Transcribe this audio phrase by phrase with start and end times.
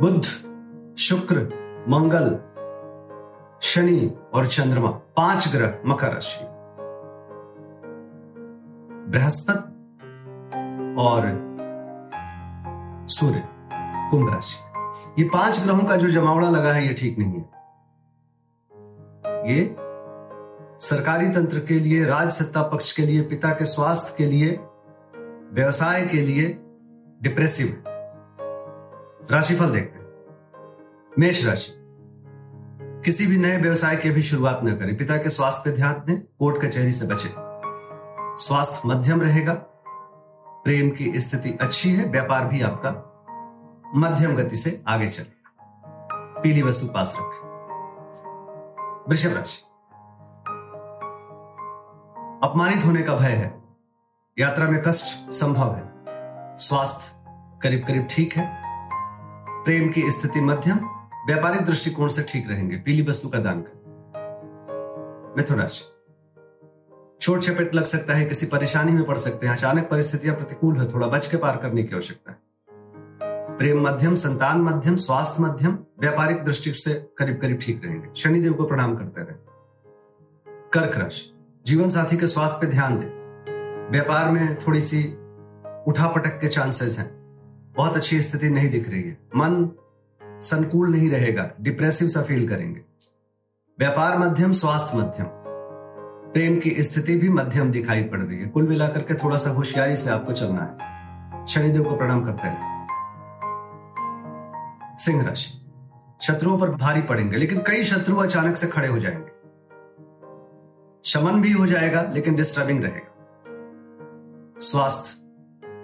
[0.00, 0.22] बुध,
[0.98, 1.36] शुक्र,
[1.88, 2.38] मंगल,
[3.62, 6.44] शनि और चंद्रमा, पाँच ग्रह मकर राशि।
[9.10, 9.70] बृहस्पति
[10.98, 11.22] और
[13.08, 13.48] सूर्य,
[14.10, 14.58] कुंभ राशि।
[15.22, 17.50] ये पाँच ग्रहों का जो जमावड़ा लगा है, ये ठीक नहीं है।
[19.52, 19.76] ये
[20.80, 24.60] सरकारी तंत्र के लिए, राज सत्ता पक्ष के लिए, पिता के स्वास्थ्य के लिए,
[25.52, 26.58] व्यवसाय के लिए
[27.22, 27.93] डिप्रेसिव है।
[29.30, 30.06] राशिफल देखते हैं।
[31.18, 31.72] मेष राशि।
[33.04, 36.20] किसी भी नए व्यवसाय की अभी शुरुआत न करें। पिता के स्वास्थ्य पे ध्यान दें,
[36.20, 37.30] कोर्ट कचहरी से बचें।
[38.38, 39.54] स्वास्थ्य मध्यम रहेगा।
[40.64, 43.10] प्रेम की स्थिति अच्छी है, व्यापार भी आपका
[43.94, 45.34] मध्यम गति से आगे चले।
[46.40, 47.48] पीली वस्तु पास रखें।
[49.08, 49.62] वृषभ राशि।
[52.48, 53.62] अपमानित होने का भय है।
[54.38, 55.92] यात्रा में कष्ट संभव है।
[56.56, 57.24] स्वास्थ्य
[57.62, 58.63] करीब करीब ठीक है।
[59.64, 60.76] प्रेम की स्थिति मध्यम,
[61.26, 63.84] व्यापारिक दृष्टिकोण से ठीक रहेंगे। पीली वस्तु का दान करें।
[65.36, 65.84] मिथुन राशि
[67.20, 70.94] चोट चपेट लग सकता है, किसी परेशानी में पड़ सकते हैं। अचानक परिस्थितियाँ प्रतिकूल है,
[70.94, 72.38] थोड़ा बच के पार करने की आवश्यकता है।
[73.56, 78.64] प्रेम मध्यम, संतान मध्यम, स्वास्थ्य मध्यम, व्यापारिक दृष्टि से करीब करीब ठीक रहेंगे। शनिदेव को
[78.64, 79.36] प्रणाम करते रहे।
[80.72, 81.34] कर्क राशि।
[81.66, 85.04] जीवन साथी के स्वास्थ्य पे ध्यान दें। व्यापार में थोड़ी सी
[85.88, 87.23] उठापटक के चांसेस हैं।
[87.76, 89.70] बहुत अच्छी स्थिति नहीं दिख रही है। मन
[90.24, 92.80] संकुल नहीं रहेगा डिप्रेसिव सा फील करेंगे।
[93.78, 95.26] व्यापार मध्यम, स्वास्थ्य मध्यम।
[96.32, 99.96] प्रेम की स्थिति भी मध्यम दिखाई पड़ रही है। कुल मिलाकर के थोड़ा सा होशियारी
[99.96, 102.86] से आपको चलना है। शनिदेव को प्रणाम करते हैं।
[104.98, 105.60] सिंह राशि।
[106.22, 109.34] शत्रुओं पर भारी पड़ेंगे, लेकिन कई शत्रु अचानक से खड़े हो जाएँगे।
[111.04, 113.10] शमन भी हो जाएगा, लेकिन डिस्टर्बिंग रहेगा।
[114.60, 115.24] स्वास्थ्य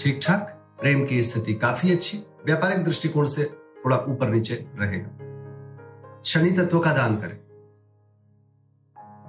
[0.00, 3.44] ठीक ठाक प्रेम की स्थिति काफ़ी अच्छी, व्यापारिक दृष्टिकोण से
[3.84, 5.08] थोड़ा ऊपर नीचे रहेगा।
[6.24, 7.38] शनि तत्व का दान करें।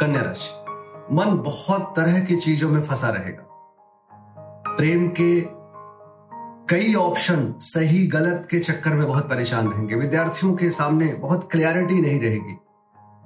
[0.00, 0.50] कन्या राशि,
[1.14, 3.42] मन बहुत तरह की चीज़ों में फंसा रहेगा।
[4.76, 5.40] प्रेम के
[6.68, 12.00] कई ऑप्शन सही, गलत के चक्कर में बहुत परेशान रहेंगे। विद्यार्थियों के सामने बहुत क्लियरिटी
[12.00, 12.58] नहीं रहेगी।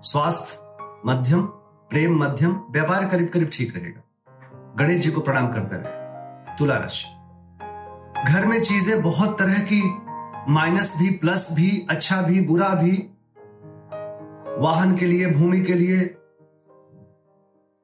[0.03, 0.59] स्वास्थ्य
[1.07, 1.43] मध्यम,
[1.91, 4.03] प्रेम मध्यम, व्यापार करीब करीब ठीक रहेगा।
[4.79, 6.01] गणेश जी को प्रणाम करते रहे।
[6.59, 7.20] तुला राशि
[8.27, 9.83] घर में चीज़ें बहुत तरह की,
[10.49, 13.11] माइनस भी, प्लस भी अच्छा भी, बुरा भी।
[14.59, 16.01] वाहन के लिए, भूमि के लिए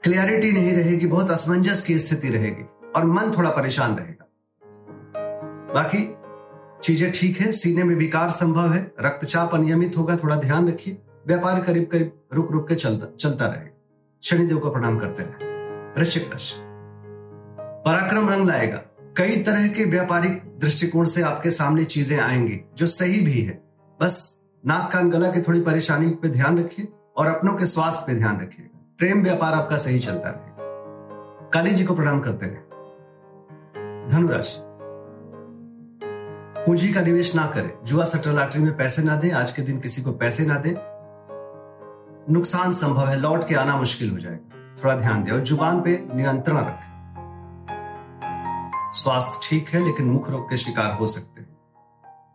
[0.03, 2.65] क्लियरिटी नहीं रहेगी, बहुत असमंजस की स्थिति रहेगी
[2.97, 4.27] और मन थोड़ा परेशान रहेगा।
[5.75, 6.17] बाकी
[6.83, 11.63] चीज़ें ठीक है, सीने में विकार संभव है, रक्तचाप अनियमित होगा, थोड़ा ध्यान रखिए। व्यापार
[11.63, 13.71] करीब करीब रुक रुक के चलता चलता रहेगा
[14.23, 16.55] शनिदेव को प्रणाम करते रहे। वृश्चिक राशि।
[17.87, 18.83] पराक्रम रंग लाएगा।
[19.16, 23.53] कई तरह के व्यापारिक दृष्टिकोण से आपके सामने चीज़ें आएँगी, जो सही भी है।
[24.00, 24.16] बस
[24.66, 28.41] नाक कान गला की थोड़ी परेशानी पे ध्यान रखिए और अपनों के स्वास्थ्य पे ध्यान
[28.41, 34.59] रखिएगा। प्रेम व्यापार आपका सही चलता रहेगा काली जी को प्रणाम करते रहे। धनुराशि
[36.66, 39.81] पूंजी का निवेश ना करें। जुआ सट्टा लॉटरी में पैसे ना दें, आज के दिन
[39.81, 40.75] किसी को पैसे ना दें।
[42.32, 45.97] नुकसान संभव है, लौट के आना मुश्किल हो जाएगा। थोड़ा ध्यान दें और ज़ुबान पे
[46.15, 46.86] नियंत्रण रखें।
[48.97, 51.57] स्वास्थ्य ठीक है, लेकिन मुख रोग के शिकार हो सकते हैं।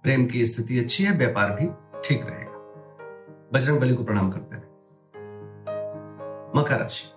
[0.03, 1.67] प्रेम की स्थिति अच्छी है, व्यापार भी
[2.05, 2.51] ठीक रहेगा।
[3.53, 4.63] बजरंग बली को प्रणाम करते हैं।
[6.55, 7.13] मकर राशि।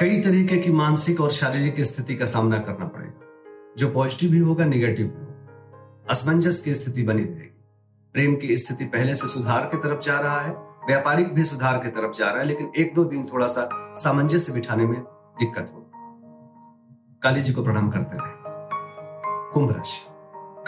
[0.00, 3.20] कई तरीके की मानसिक और शारीरिक स्थिति का सामना करना पड़ेगा।
[3.78, 7.64] जो पॉजिटिव भी होगा, निगेटिव भी होगा। असमंजस की स्थिति बनी रहेगी।
[8.12, 10.52] प्रेम की स्थिति पहले से सुधार की तरफ़ जा रहा है,
[10.86, 14.52] व्यापारिक भी सुधार की तरफ़ जा रहा है, लेकिन एक दो दिन थोड़ा सा सामंजस्य
[14.52, 15.00] बिठाने में
[15.38, 15.83] दिक्कत होगी।
[17.24, 18.34] काली जी को प्रणाम करते रहे।
[19.52, 20.06] कुंभ राशि।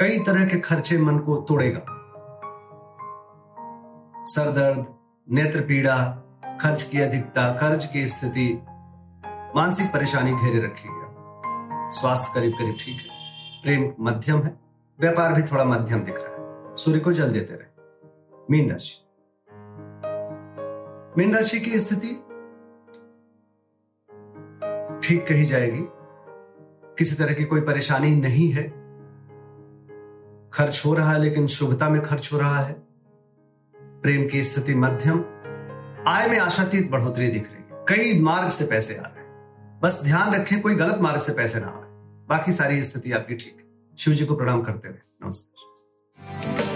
[0.01, 1.81] कई तरह के खर्चे मन को तोड़ेगा।
[4.25, 4.87] सर दर्द
[5.31, 5.97] नेत्र पीड़ा,
[6.61, 8.63] खर्च की अधिकता कर्ज की स्थिति,
[9.57, 11.07] मानसिक परेशानी घेरे रखिएगा
[11.91, 13.09] स्वास्थ्य करीब करीब ठीक है।
[13.63, 14.61] प्रेम मध्यम है।
[15.01, 17.69] व्यापार भी थोड़ा मध्यम दिख रहा है। सूर्य को जल देते रहे।
[18.51, 19.07] मीन राशि।
[21.19, 22.09] मीन राशि की स्थिति
[25.09, 25.96] ठीक कही जाएगी।
[26.99, 28.63] किसी तरह की कोई परेशानी नहीं है।
[30.53, 32.83] खर्च हो रहा है, लेकिन शुभता में खर्च हो रहा है।
[33.77, 35.25] प्रेम की स्थिति मध्यम,
[36.07, 40.01] आय में आशातीत बढ़ोतरी दिख रही है। कई मार्ग से पैसे आ रहे हैं। बस
[40.05, 41.83] ध्यान रखें, कोई गलत मार्ग से पैसे ना आए।
[42.29, 46.76] बाकी सारी स्थिति आपकी ठीक है। शिव जी को प्रणाम करते हुए, नमस्कार।